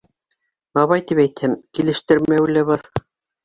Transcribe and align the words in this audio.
Бабай 0.77 1.03
тип 1.11 1.21
әйтһәм, 1.25 1.55
килештермәүе 1.81 2.59
лә 2.59 2.69
бар. 2.75 2.87